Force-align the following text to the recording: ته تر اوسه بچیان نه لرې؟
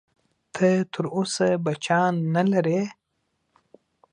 ته 0.53 0.69
تر 0.93 1.05
اوسه 1.15 1.47
بچیان 1.65 2.13
نه 2.35 2.43
لرې؟ 2.51 2.81